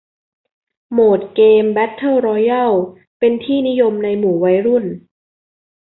[0.91, 2.71] โหมดเกมแเบทเทิลรอยัล
[3.19, 4.85] เป็นที่นิยมในหมู่วัยรุ่น